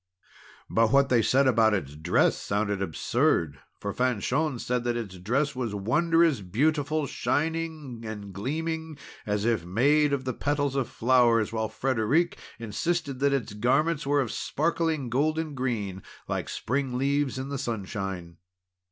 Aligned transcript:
But 0.67 0.91
what 0.91 1.09
they 1.09 1.21
said 1.21 1.45
about 1.45 1.75
its 1.75 1.95
dress 1.95 2.35
sounded 2.35 2.81
absurd. 2.81 3.59
For 3.79 3.93
Fanchon 3.93 4.57
said 4.57 4.83
that 4.83 4.97
its 4.97 5.19
dress 5.19 5.55
was 5.55 5.75
wondrous 5.75 6.41
beautiful, 6.41 7.05
shining 7.05 8.03
and 8.03 8.33
gleaming, 8.33 8.97
as 9.27 9.45
if 9.45 9.63
made 9.63 10.11
of 10.11 10.25
the 10.25 10.33
petals 10.33 10.75
of 10.75 10.89
flowers; 10.89 11.53
while 11.53 11.69
Frederic 11.69 12.39
insisted 12.57 13.19
that 13.19 13.31
its 13.31 13.53
garments 13.53 14.07
were 14.07 14.21
of 14.21 14.31
sparkling 14.31 15.07
golden 15.11 15.53
green, 15.53 16.01
like 16.27 16.49
spring 16.49 16.97
leaves 16.97 17.37
in 17.37 17.49
the 17.49 17.59
sunshine. 17.59 18.37